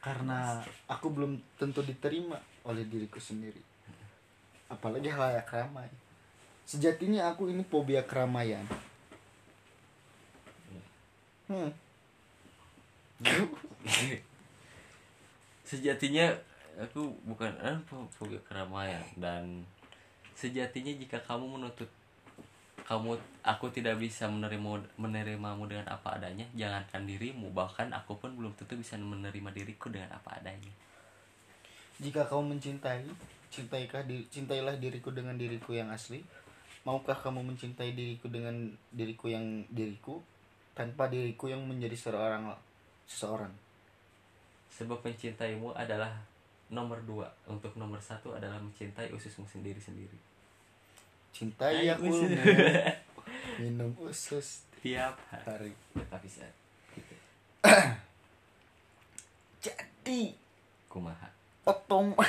Karena 0.02 0.58
aku 0.90 1.06
belum 1.14 1.38
tentu 1.54 1.80
diterima 1.86 2.42
oleh 2.66 2.82
diriku 2.82 3.22
sendiri. 3.22 3.62
Apalagi 4.66 5.08
halayak 5.08 5.46
ramai 5.46 5.86
sejatinya 6.72 7.28
aku 7.28 7.50
ini 7.50 7.62
fobia 7.66 8.02
keramaian. 8.06 8.64
Hmm. 11.50 11.68
sejatinya 15.68 16.32
aku 16.80 17.12
bukan 17.28 17.52
eh, 17.60 17.76
fobia 18.16 18.40
keramaian. 18.46 19.04
Dan 19.18 19.66
sejatinya 20.32 20.96
jika 20.96 21.20
kamu 21.20 21.58
menuntut 21.58 21.90
kamu 22.92 23.16
aku 23.40 23.72
tidak 23.72 23.96
bisa 23.96 24.28
menerima 24.28 24.84
menerimamu 25.00 25.64
dengan 25.64 25.88
apa 25.88 26.20
adanya. 26.20 26.44
Jangankan 26.52 27.08
dirimu 27.08 27.48
bahkan 27.56 27.88
aku 27.88 28.20
pun 28.20 28.36
belum 28.36 28.52
tentu 28.52 28.76
bisa 28.76 29.00
menerima 29.00 29.48
diriku 29.48 29.88
dengan 29.88 30.12
apa 30.12 30.36
adanya. 30.36 30.68
Jika 31.96 32.28
kau 32.28 32.44
mencintai 32.44 33.08
cintaikah 33.48 34.04
di, 34.04 34.28
cintailah 34.28 34.76
diriku 34.76 35.08
dengan 35.08 35.40
diriku 35.40 35.72
yang 35.72 35.88
asli? 35.88 36.20
Maukah 36.84 37.16
kamu 37.16 37.40
mencintai 37.56 37.96
diriku 37.96 38.28
dengan 38.28 38.68
diriku 38.92 39.32
yang 39.32 39.64
diriku 39.72 40.20
tanpa 40.76 41.08
diriku 41.08 41.48
yang 41.48 41.64
menjadi 41.64 41.96
seorang 41.96 42.52
seseorang? 43.08 43.56
Sebab 44.68 45.00
mencintaimu 45.00 45.72
adalah 45.72 46.12
nomor 46.68 47.00
dua. 47.08 47.32
Untuk 47.48 47.72
nomor 47.80 48.04
satu 48.04 48.36
adalah 48.36 48.60
mencintai 48.60 49.08
ususmu 49.16 49.48
sendiri 49.48 49.80
sendiri 49.80 50.31
cintai 51.32 51.88
aku 51.88 52.08
minum 53.60 53.96
usus 54.04 54.68
tiap 54.84 55.16
hari. 55.32 55.72
bisa 56.20 56.44
gitu. 56.92 57.14
jadi 59.64 60.36
kumaha? 60.92 61.32
otom 61.62 62.10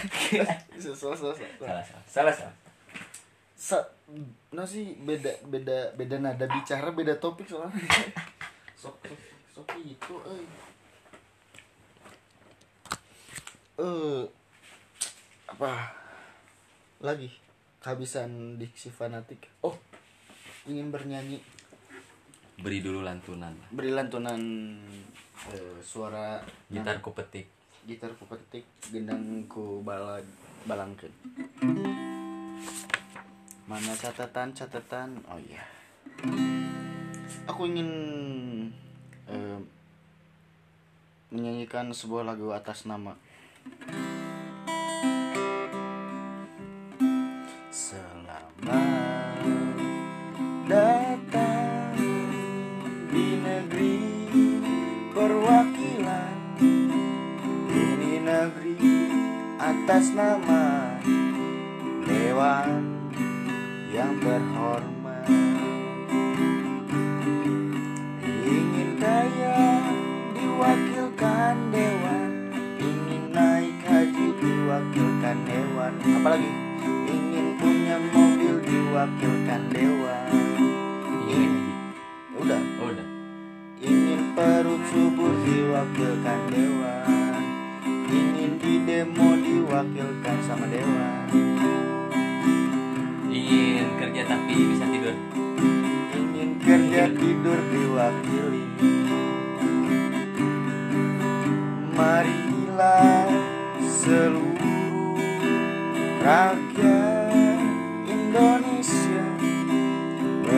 salah 0.79 0.95
salah 0.95 1.17
salah 1.17 1.35
salah. 1.59 1.83
Salah 2.05 2.35
Sa 3.57 3.79
nasi 4.53 4.93
beda 4.99 5.31
beda 5.47 5.95
beda 5.95 6.19
nada 6.19 6.45
bicara 6.47 6.91
beda 6.93 7.17
topik 7.17 7.49
soalnya. 7.49 7.79
Sok 8.81 8.99
sok 9.07 9.19
sok 9.55 9.67
itu 9.79 10.15
eh 10.27 10.43
eh 13.79 14.27
apa 15.47 15.71
lagi 16.99 17.31
kehabisan 17.83 18.55
diksi 18.55 18.87
fanatik. 18.87 19.43
Oh 19.59 19.75
ingin 20.63 20.87
bernyanyi. 20.87 21.43
Beri 22.63 22.79
dulu 22.79 23.03
lantunan. 23.03 23.51
Beri 23.75 23.91
lantunan 23.91 24.39
eh, 25.51 25.77
suara 25.83 26.39
gitar 26.71 27.03
ku 27.03 27.11
petik 27.11 27.51
gitar 27.83 28.15
ku 28.15 28.23
petik 28.23 28.63
gendang 28.87 29.43
ku 29.51 29.83
bala 29.83 30.23
balangkeun. 30.63 31.11
Mana 33.67 33.91
catatan 33.99 34.55
catatan? 34.55 35.19
Oh 35.27 35.39
iya. 35.43 35.67
Aku 37.51 37.67
ingin 37.67 37.91
eh, 39.27 39.59
menyanyikan 41.35 41.91
sebuah 41.91 42.23
lagu 42.23 42.55
atas 42.55 42.87
nama 42.87 43.19
datang 50.63 51.99
di 53.11 53.27
negeri 53.43 53.99
perwakilan 55.11 56.35
Ini 57.67 58.13
negeri 58.23 58.79
atas 59.59 60.15
nama 60.15 60.95
Dewan 62.07 62.87
yang 63.91 64.15
terhormat 64.23 65.27
Ingin 68.47 68.89
kaya 68.95 69.83
diwakilkan 70.31 71.55
Dewan 71.75 72.31
Ingin 72.79 73.23
naik 73.35 73.75
haji 73.83 74.27
diwakilkan 74.39 75.37
Dewan. 75.43 75.93
Apalagi 75.99 76.62
wakilkan 79.03 79.67
dewa. 79.67 80.15
Ingin 81.27 81.75
udah. 82.39 82.63
Oh, 82.79 82.87
udah. 82.87 83.07
Ingin 83.83 84.31
perut 84.31 84.79
subur 84.95 85.43
diwakilkan 85.43 86.39
dewa. 86.47 86.93
Ingin 88.07 88.51
di 88.63 88.79
demo 88.87 89.35
diwakilkan 89.43 90.37
sama 90.47 90.71
dewa. 90.71 91.27
Ingin 93.27 93.91
kerja 93.99 94.23
tapi 94.23 94.55
bisa 94.71 94.87
tidur. 94.87 95.15
Ingin 96.15 96.49
kerja 96.63 97.11
tidur 97.11 97.59
diwakili. 97.75 98.63
Marilah 101.91 103.27
seluruh 103.83 105.19
rakyat 106.23 107.59
Indonesia 108.07 108.72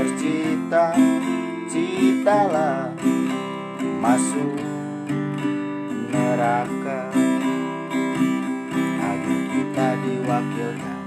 Bercita-citalah 0.05 2.93
masuk 3.97 4.53
neraka. 6.13 7.09
Agar 9.01 9.41
kita 9.49 9.97
diwakilkan 10.05 11.01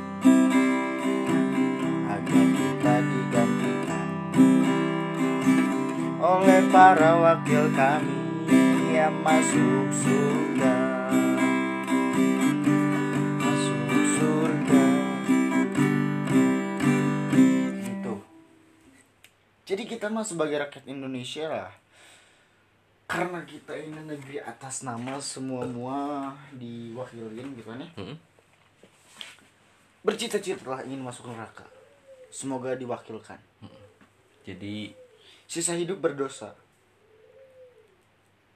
Agar 2.10 2.44
kita 2.58 2.94
digantikan. 3.06 4.10
Oleh 6.18 6.66
para 6.66 7.22
wakil 7.22 7.70
kami 7.78 8.18
Yang 8.90 9.14
masuk 9.22 9.94
surga 9.94 10.87
Jadi 19.68 19.84
kita 19.84 20.08
mah 20.08 20.24
sebagai 20.24 20.56
rakyat 20.56 20.88
Indonesia 20.88 21.44
lah. 21.44 21.68
Karena 23.04 23.44
kita 23.44 23.76
ini 23.76 24.00
negeri 24.00 24.40
atas 24.40 24.80
nama 24.80 25.20
semua 25.20 25.68
mua 25.68 26.32
diwakilin 26.56 27.52
gitu 27.52 27.68
kan 27.68 27.84
ya. 27.84 27.90
Mm-mm. 28.00 28.16
bercita-cita 29.98 30.64
lah 30.64 30.80
ingin 30.88 31.04
masuk 31.04 31.28
neraka. 31.28 31.68
Semoga 32.32 32.72
diwakilkan. 32.80 33.36
Jadi 34.48 34.96
sisa 35.44 35.76
hidup 35.76 36.00
berdosa. 36.00 36.56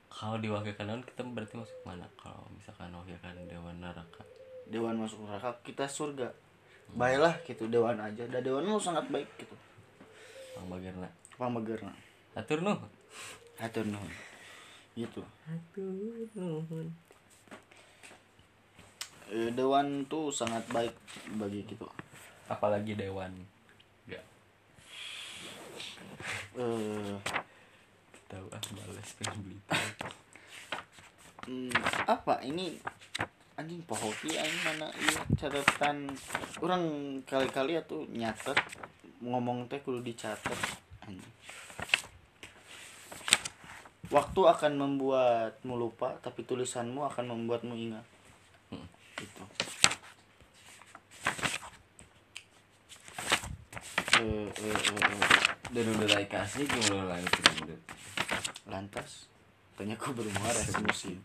Kalau 0.08 0.40
diwakilkan 0.40 0.88
dewan 0.88 1.04
kita 1.04 1.20
berarti 1.28 1.60
masuk 1.60 1.76
mana? 1.84 2.08
Kalau 2.16 2.40
misalkan 2.56 2.88
wakilkan 2.88 3.36
dewan 3.52 3.76
neraka. 3.84 4.24
Dewan 4.64 4.96
masuk 4.96 5.28
neraka 5.28 5.60
kita 5.60 5.84
surga. 5.84 6.32
Baiklah 6.96 7.36
gitu. 7.44 7.68
Dewan 7.68 8.00
aja. 8.00 8.24
Dan 8.24 8.40
dewan 8.40 8.64
lu 8.64 8.80
sangat 8.80 9.04
baik 9.12 9.28
gitu 9.36 9.52
bang 10.52 10.66
bagirna 10.68 11.08
pamagerna 11.40 11.92
atur 12.36 12.60
nuh 12.60 12.78
hatur 13.62 13.86
nuhun. 13.86 14.12
Gitu. 14.92 15.22
Atur 15.48 16.26
nuhun. 16.36 16.88
Eh, 19.32 19.48
dewan 19.56 20.04
tuh 20.10 20.28
sangat 20.28 20.66
baik 20.68 20.92
bagi 21.40 21.64
gitu 21.64 21.88
apalagi 22.50 22.92
dewan. 22.92 23.32
Gak 24.04 24.24
eh 26.58 27.16
tahu 28.28 28.46
ah 28.52 28.62
males 28.76 29.10
beli 29.20 29.56
hmm, 31.48 31.72
apa? 32.04 32.44
Ini 32.44 32.76
anjing 33.58 33.82
pohoki 33.84 34.34
anjing 34.36 34.62
mana? 34.64 34.88
Iya 34.96 35.22
catatan. 35.36 36.10
Orang 36.60 36.82
kali-kali 37.24 37.78
atuh 37.78 38.04
nyatet. 38.12 38.58
Ngomong 39.22 39.70
teh 39.70 39.80
kudu 39.80 40.02
dicatat 40.02 40.58
anjing. 41.06 41.32
Waktu 44.12 44.40
akan 44.44 44.72
membuatmu 44.76 45.74
lupa 45.78 46.16
tapi 46.20 46.44
tulisanmu 46.44 47.04
akan 47.08 47.24
membuatmu 47.32 47.74
ingat. 47.74 48.06
Hmm. 48.68 48.88
gitu. 49.16 49.44
Eh, 54.22 54.46
eh, 54.46 54.76
eh, 54.76 55.02
eh. 55.02 55.42
dan 55.72 55.88
udah 55.88 56.08
like 56.12 56.28
kasih 56.28 56.68
gimana 56.68 57.16
lantas 58.68 59.32
tanya 59.72 59.96
aku 59.96 60.12
belum 60.12 60.36
marah 60.36 60.84
musim 60.84 61.16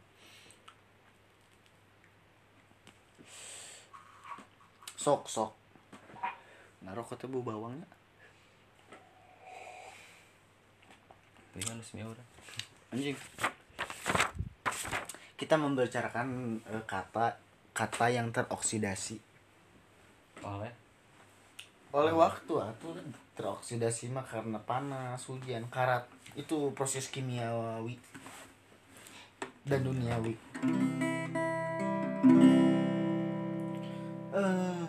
sok 4.98 5.30
sok. 5.30 5.54
Naruh 6.82 7.06
kata 7.06 7.30
bu 7.30 7.46
bawangnya. 7.46 7.86
Kan 11.58 11.82
anjing. 12.94 13.18
Kita 15.38 15.56
membicarakan 15.58 16.58
eh, 16.66 16.84
kata 16.86 17.38
kata 17.74 18.06
yang 18.10 18.34
teroksidasi. 18.34 19.22
Oleh. 20.42 20.74
Oleh 21.94 22.14
waktu 22.14 22.54
atau 22.58 22.94
teroksidasi 23.38 24.10
mah 24.10 24.26
karena 24.26 24.58
panas 24.62 25.22
hujan 25.30 25.70
karat. 25.70 26.10
Itu 26.34 26.74
proses 26.74 27.10
kimiawi. 27.10 27.98
Dan 29.66 29.82
duniawi. 29.86 30.34
Eh. 34.38 34.87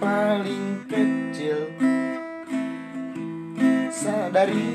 Paling 0.00 0.88
kecil 0.88 1.68
dari 4.32 4.72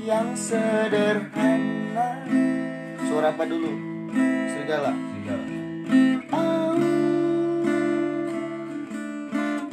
yang 0.00 0.32
sederhana. 0.32 2.24
Suara 3.04 3.34
apa 3.34 3.44
dulu? 3.44 3.72
Serigala. 4.48 4.92
Segala 4.94 5.44
Au. 6.32 6.76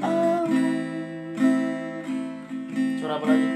Au. 0.01 0.45
suara 2.99 3.13
apa 3.15 3.25
lagi? 3.29 3.49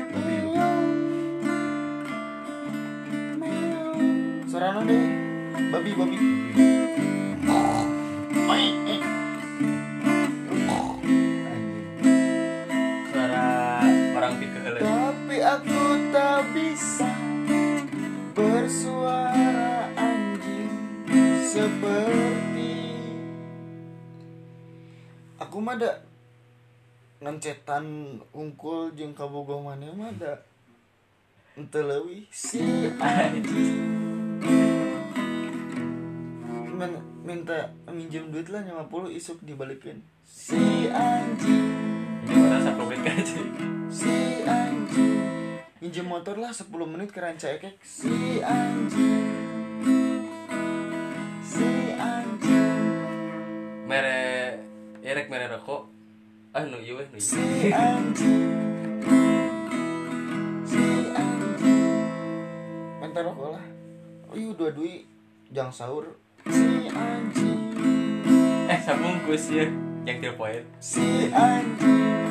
Suara 4.48 4.66
apa 4.72 4.82
deh 4.88 5.06
babi 5.74 5.92
babi 5.92 6.35
ngencetan 27.36 28.16
ungkul 28.32 28.96
jeung 28.96 29.12
kabogoh 29.12 29.60
mana 29.60 29.92
mah 29.92 30.08
ada 30.08 30.40
ente 31.60 31.84
leuwih 31.84 32.24
si 32.32 32.64
anjing. 32.96 33.92
Men- 36.80 37.04
minta 37.28 37.76
minjem 37.92 38.32
duit 38.32 38.48
lah 38.48 38.64
50 38.64 39.12
isuk 39.12 39.44
dibalikin. 39.44 40.00
Si 40.24 40.88
anjing. 40.88 41.76
Ini 42.24 42.40
merasa 42.40 42.72
probek 42.72 43.04
aja 43.04 43.44
si 43.92 44.16
anjing. 44.48 45.60
Minjem 45.84 46.08
motor 46.08 46.40
lah 46.40 46.56
10 46.56 46.72
menit 46.88 47.12
ke 47.12 47.20
ranca 47.20 47.52
ekek. 47.52 47.76
Si 47.84 48.40
anjing. 48.40 49.28
Si 51.44 51.68
anjing. 52.00 52.80
Mere 53.84 54.24
erek 55.04 55.28
mere 55.28 55.52
rokok 55.52 55.85
ah 56.56 56.64
nu 56.64 56.80
iya 56.80 56.96
weh 56.96 57.04
nu 57.12 57.20
iya 57.20 57.28
si 57.28 57.68
anjing 57.68 58.48
si 60.64 60.84
anjing 61.12 62.00
minta 63.04 63.20
rokok 63.20 63.60
lah 63.60 63.66
oh 64.32 64.36
iya 64.40 64.56
dua 64.56 64.72
dua 64.72 65.04
jang 65.52 65.68
sahur. 65.68 66.16
Si 66.48 66.88
anjing 66.88 67.76
eh 68.72 68.80
sabungkus 68.88 69.52
ya 69.52 69.68
yang 70.08 70.24
tiga 70.24 70.32
poin. 70.40 70.64
Si 70.80 71.28
anjing 71.36 72.25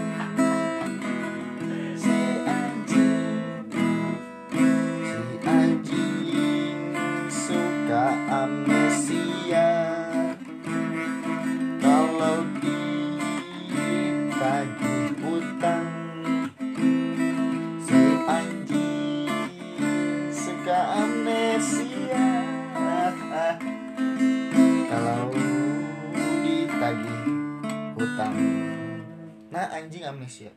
anjing 29.74 30.06
amnesia. 30.06 30.52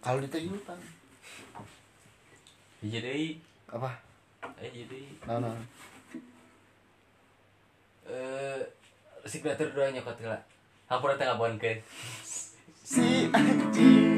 Kalau 0.00 0.24
ditagih 0.24 0.56
hutang 0.56 0.80
iya 2.80 2.98
deh. 3.04 3.36
Apa? 3.68 3.90
Eh 4.62 4.70
jadi 4.72 5.00
no 5.28 5.42
no 5.42 5.50
eh 8.06 8.60
si 9.26 9.42
kreator 9.42 9.74
doa 9.74 9.90
nyokot 9.90 10.22
lah 10.24 10.40
aku 10.86 11.10
rata 11.10 11.26
ngabon 11.26 11.58
ke. 11.58 11.82
Si 12.86 13.26
anjing 13.34 14.15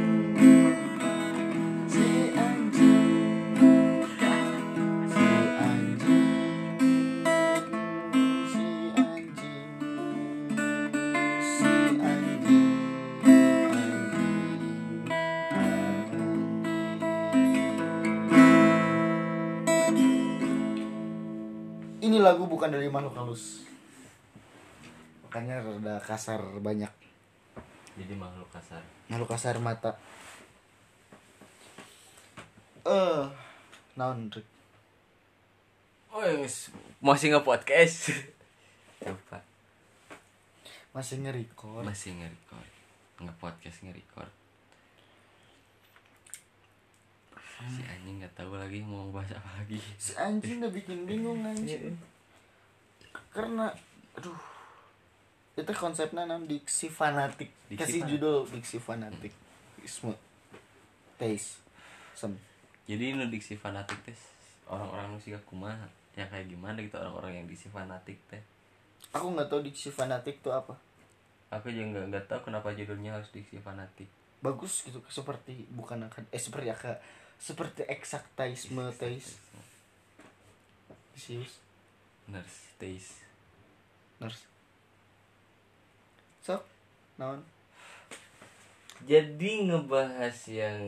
bukan 22.59 22.75
dari 22.75 22.91
makhluk 22.91 23.15
halus. 23.15 23.63
Makanya 25.23 25.63
rada 25.63 26.03
kasar 26.03 26.43
banyak. 26.59 26.91
jadi 27.95 28.15
makhluk 28.15 28.47
kasar 28.51 28.83
Makhluk 29.07 29.31
kasar 29.31 29.55
mata. 29.59 29.95
Eh, 32.83 33.23
naon 33.95 34.27
Rick? 34.31 34.47
oh 36.09 36.25
yes. 36.25 36.73
masih 36.99 37.31
nge 37.31 37.43
podcast 37.45 38.11
coba 38.99 39.39
Masih 40.97 41.21
nge-record. 41.21 41.85
masih 41.85 42.17
nge 42.17 42.27
record 42.27 42.69
nge 43.21 43.33
podcast 43.37 43.79
nge 43.85 43.93
record 43.93 44.33
si 47.69 47.83
anjing 47.85 48.23
nggak 48.23 48.35
tahu 48.35 48.55
lagi 48.57 48.81
mau 48.81 49.11
bahas 49.13 49.35
apa 49.35 49.51
lagi 49.59 49.79
Si 49.95 50.15
anjing 50.15 50.63
udah 50.63 50.71
bikin 50.73 51.05
bingung 51.05 51.43
anjing. 51.45 51.93
Karena 53.31 53.71
aduh. 54.15 54.39
Itu 55.55 55.73
konsepnya 55.75 56.23
nam 56.23 56.47
diksi 56.47 56.87
fanatik. 56.87 57.51
Diksi 57.67 57.83
Kasih 57.83 58.01
fanatik. 58.01 58.11
judul 58.15 58.39
diksi 58.51 58.79
fanatik. 58.79 59.33
Isme. 59.81 60.15
Taste. 61.17 61.59
Sem. 62.15 62.35
jadi 62.83 63.15
nu 63.15 63.31
diksi 63.31 63.55
fanatik 63.55 63.95
teh 64.03 64.17
orang-orang 64.67 65.13
nu 65.13 65.19
siga 65.21 65.39
kumaha 65.47 65.87
ya 66.15 66.27
kayak 66.27 66.51
gimana 66.51 66.75
gitu 66.83 66.99
orang-orang 66.99 67.31
yang 67.37 67.47
diksi 67.47 67.71
fanatik 67.71 68.19
teh 68.27 68.43
Aku 69.15 69.31
nggak 69.31 69.47
tahu 69.47 69.63
diksi 69.63 69.95
fanatik 69.95 70.43
itu 70.43 70.51
apa. 70.51 70.75
aku 71.49 71.71
juga 71.71 71.95
nggak 71.95 72.05
nggak 72.11 72.25
tahu 72.27 72.51
kenapa 72.51 72.75
judulnya 72.75 73.15
harus 73.15 73.31
diksi 73.31 73.63
fanatik 73.63 74.11
Bagus 74.43 74.83
gitu 74.83 74.99
seperti 75.07 75.63
bukan 75.71 76.11
akan 76.11 76.27
eh 76.35 76.43
seperti 76.43 76.75
aka 76.75 76.99
seperti 77.39 77.87
eksaktaisme 77.87 78.83
taste. 78.99 79.39
Serius. 81.15 81.55
Nurse 82.29 82.77
taste 82.79 83.25
Nurse. 84.19 84.45
Sok. 86.43 86.63
Naon? 87.19 87.39
jadi 89.07 89.53
ngebahas 89.69 90.37
yang 90.51 90.83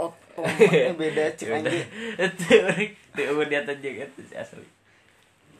Oh, 0.00 0.08
oh 0.40 0.94
beda 0.96 1.28
cek 1.36 1.60
anjing. 1.60 1.84
itu 2.24 3.36
di 3.44 3.56
atas 3.56 3.76
juga 3.84 4.08
itu 4.08 4.20
sih 4.24 4.36
asli 4.36 4.64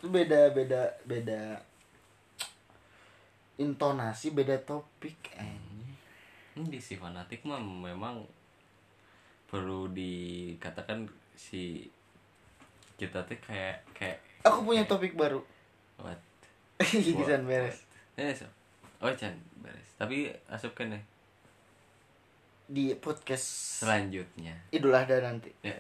Itu 0.01 0.09
beda 0.09 0.57
beda 0.57 0.89
beda 1.05 1.61
intonasi 3.61 4.33
beda 4.33 4.57
topik 4.65 5.37
anjing. 5.37 5.93
ini 6.57 6.73
diksi 6.73 6.97
fanatik 6.97 7.45
mah 7.45 7.61
memang 7.61 8.25
perlu 9.45 9.93
dikatakan 9.93 11.05
si 11.37 11.85
kita 12.97 13.21
tuh 13.29 13.37
kayak 13.45 13.85
kayak 13.93 14.25
Aku 14.41 14.65
punya 14.65 14.85
topik 14.85 15.13
baru. 15.15 15.45
what 15.97 16.17
Gigisan 16.81 17.45
beres. 17.45 17.85
eh 18.17 18.33
so. 18.33 18.49
oh 18.99 19.13
Chan 19.13 19.33
beres 19.61 19.89
tapi 19.95 20.33
asup 20.47 20.73
kan 20.73 20.89
ya 20.89 21.01
Di 22.67 22.97
podcast 22.97 23.45
selanjutnya 23.81 24.57
Idul 24.71 24.93
Adha 24.93 25.21
nanti. 25.21 25.53
ya 25.61 25.77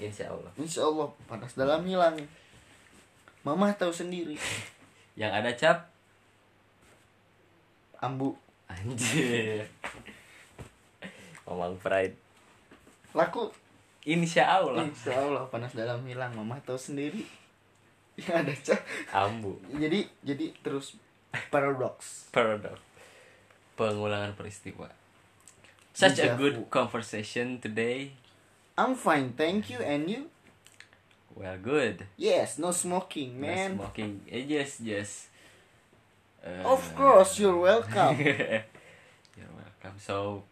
insya 0.00 0.28
Allah 0.28 0.48
Insya 0.56 0.82
Allah 0.82 1.12
panas 1.26 1.52
dalam 1.52 1.84
hilang. 1.84 2.16
Mama 3.42 3.74
tahu 3.74 3.90
sendiri. 3.90 4.38
yang 5.20 5.28
ada 5.28 5.52
cap 5.52 5.92
Ambu 7.98 8.32
anjir 8.66 9.68
ngomong 11.44 11.76
pride 11.76 12.16
laku. 13.12 13.52
insya 14.02 14.58
Allah 14.58 14.82
Insya 14.82 15.12
Allah 15.12 15.44
panas 15.46 15.70
dalam 15.72 16.00
hilang. 16.02 16.32
Mama 16.32 16.56
tahu 16.58 16.74
sendiri. 16.74 17.22
Yang 18.28 18.36
ada 18.38 18.54
cah. 18.62 18.80
ambu 19.26 19.58
Jadi 19.72 20.06
jadi 20.22 20.46
terus 20.62 20.94
paradox. 21.50 21.96
paradox 22.36 22.78
pengulangan 23.72 24.36
peristiwa 24.36 24.92
such 25.92 26.20
a 26.20 26.32
Deja 26.32 26.36
good 26.36 26.56
conversation 26.68 27.56
today 27.58 28.12
I'm 28.72 28.96
fine, 28.96 29.36
thank 29.36 29.68
you. 29.68 29.80
And 29.84 30.08
you? 30.08 30.28
well 31.32 31.56
good 31.56 32.04
Yes, 32.16 32.56
no 32.56 32.72
smoking, 32.72 33.40
No 33.40 33.48
man. 33.48 33.76
smoking 33.76 34.20
eh, 34.28 34.44
yes 34.44 34.80
yes 34.80 35.28
Uh, 36.42 36.74
Of 36.74 36.82
course, 36.98 37.38
you're 37.38 37.54
welcome. 37.54 38.18
you're 39.38 39.54
welcome 39.54 39.94
so 40.02 40.42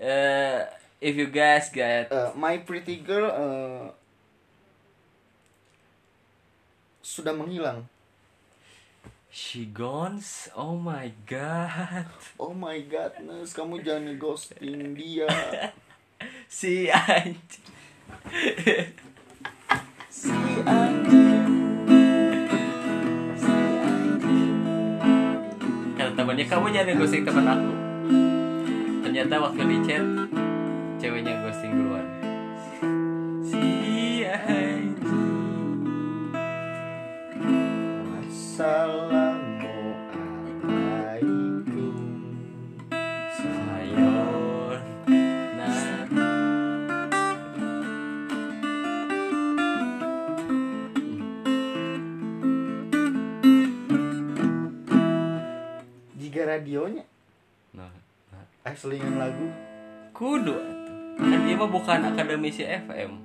uh, 0.00 0.64
if 1.00 1.12
you 1.16 1.28
guys 1.28 1.68
get 1.68 2.08
Uh, 2.08 2.32
my 2.32 2.56
pretty 2.64 2.96
girl 3.04 3.28
uh, 3.28 3.92
sudah 7.08 7.32
menghilang. 7.32 7.88
she 9.32 9.64
gones 9.64 10.52
oh 10.52 10.76
my 10.76 11.08
god 11.24 12.04
Oh 12.36 12.52
my 12.52 12.76
godness, 12.84 13.56
kamu 13.56 13.80
jangan 13.80 14.12
ghosting 14.20 14.92
dia. 14.92 15.28
si 16.52 16.92
anjing 16.92 17.64
Si 20.08 20.32
anjing. 20.64 21.48
Si 23.36 23.56
anjing. 23.88 24.56
kata 25.96 26.12
temannya 26.12 26.44
kamu 26.44 26.66
jangan 26.76 26.94
ghosting 27.00 27.24
teman 27.24 27.48
aku 27.48 27.72
ternyata 29.00 29.34
waktu 29.40 29.62
di 29.64 29.78
chat 29.88 30.04
ceweknya 31.00 31.40
ghosting 31.40 31.72
duluan 31.72 32.06
si 33.40 33.64
anjing 34.28 34.67
Jika 56.38 56.54
radionya 56.54 57.02
nah, 57.74 57.90
nah. 58.30 58.46
aslingan 58.62 59.18
lagu 59.18 59.50
kudu 60.14 60.54
kan 61.18 61.34
dia 61.42 61.58
mah 61.58 61.66
bukan 61.66 62.14
akademisi 62.14 62.62
FM 62.62 63.18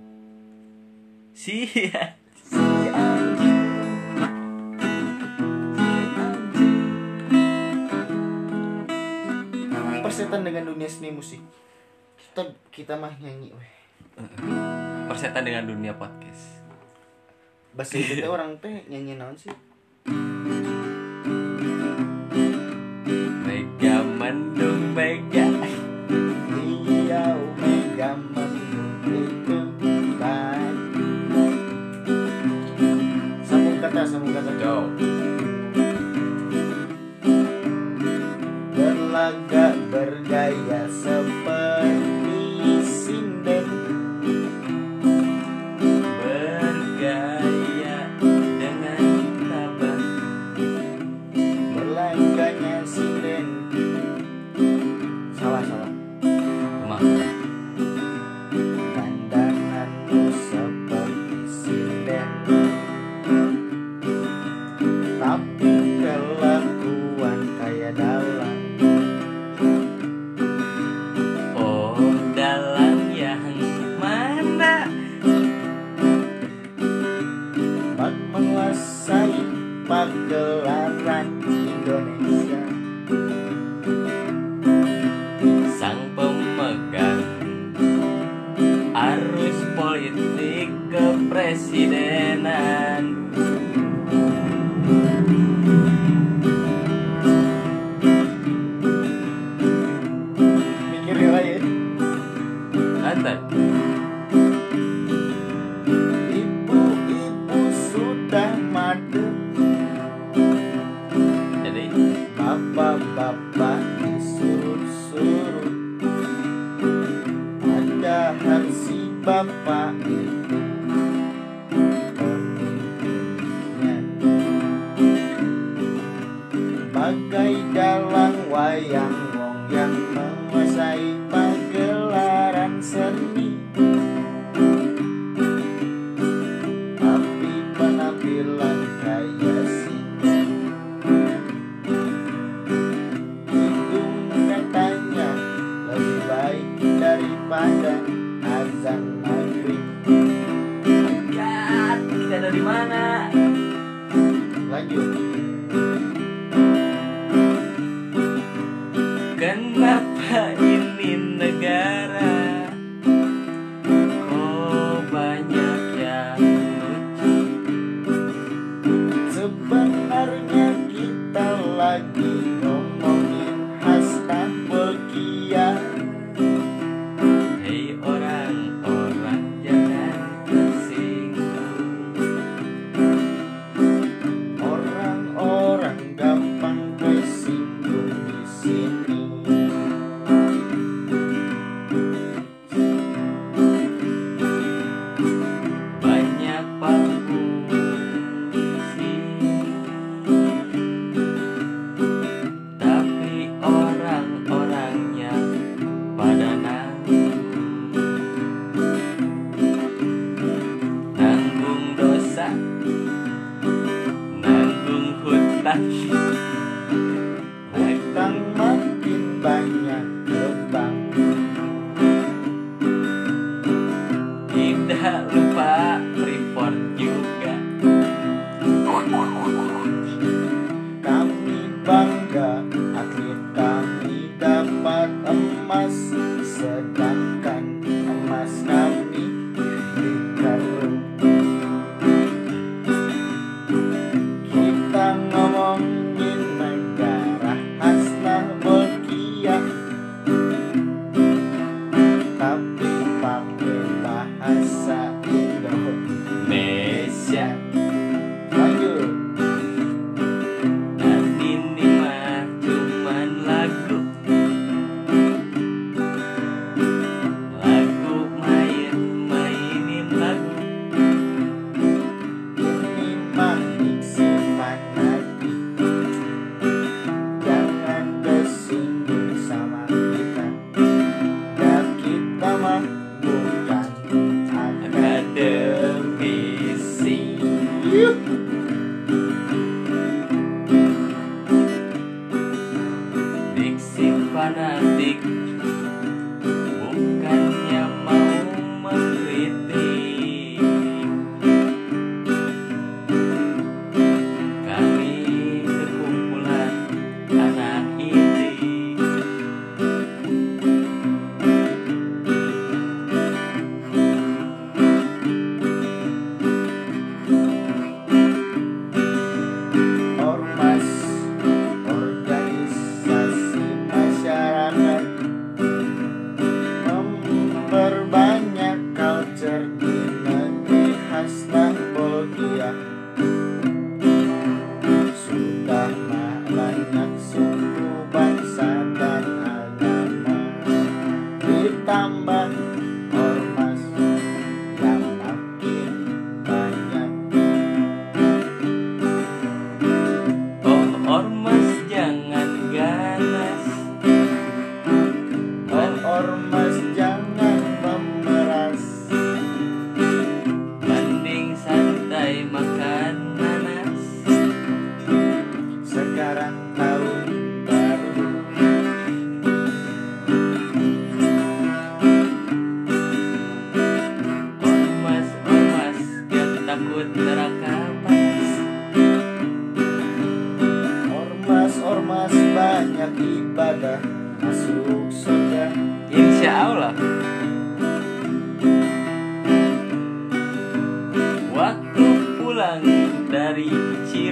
si 1.37 1.69
anjing. 2.89 3.61
Persetan 10.01 10.41
dengan 10.41 10.73
dunia 10.73 10.89
seni 10.89 11.13
musik. 11.13 11.37
Kita 12.17 12.49
kita 12.73 12.97
mah 12.97 13.13
nyanyi 13.21 13.53
weh. 13.53 13.73
persetan 15.05 15.45
dengan 15.45 15.69
dunia 15.69 15.93
podcast 15.93 16.65
bahasa 17.77 18.01
kita 18.01 18.25
orang 18.25 18.57
teh 18.57 18.85
nyanyi 18.89 19.17
naon 19.17 19.37
sih 19.37 19.53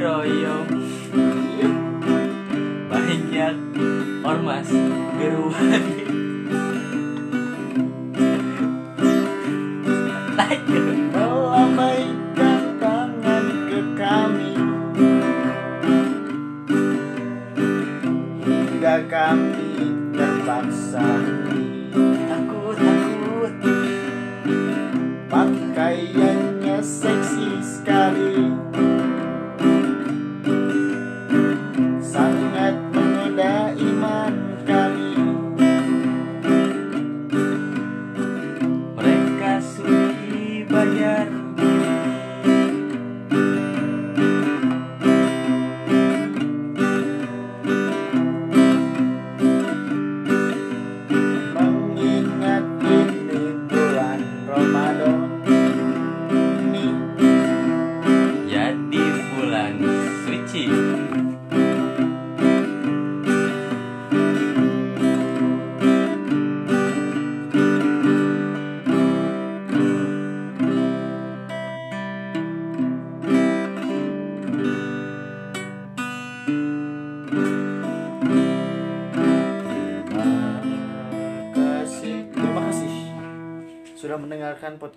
hoyong 0.02 0.70
banyak 2.90 3.56
ormas 4.26 4.70
geruan 5.22 6.01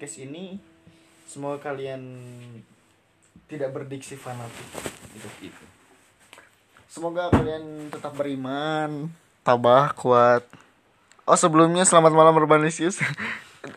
podcast 0.05 0.21
ini. 0.21 0.61
Semoga 1.25 1.73
kalian 1.73 2.05
tidak 3.49 3.73
berdiksi 3.73 4.21
fanatik 4.21 4.69
gitu. 5.17 5.29
gitu 5.40 5.64
Semoga 6.93 7.33
kalian 7.33 7.88
tetap 7.88 8.12
beriman, 8.12 9.09
tabah, 9.40 9.97
kuat. 9.97 10.45
Oh 11.25 11.40
sebelumnya 11.40 11.88
selamat 11.88 12.12
malam 12.12 12.37
Urbanisius. 12.37 13.01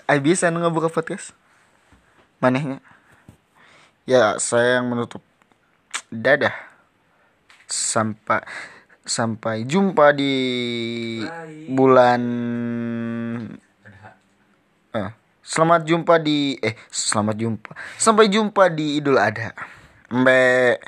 Ai 0.04 0.20
bisa 0.28 0.52
nu 0.52 0.60
buka 0.68 0.92
podcast. 0.92 1.32
Manehnya. 2.44 2.84
Ya, 4.04 4.36
saya 4.44 4.84
yang 4.84 4.92
menutup. 4.92 5.24
Dadah. 6.12 6.54
Sampai 7.72 8.44
sampai 9.08 9.64
jumpa 9.64 10.12
di 10.12 10.36
Bye. 11.24 11.72
bulan 11.72 12.22
selamat 15.48 15.88
jumpa 15.88 16.20
di 16.20 16.60
eh 16.60 16.76
selamat 16.92 17.36
jumpa. 17.40 17.72
Sampai 17.96 18.28
jumpa 18.28 18.68
di 18.68 19.00
Idul 19.00 19.16
Adha. 19.16 19.56
Mbak 20.12 20.76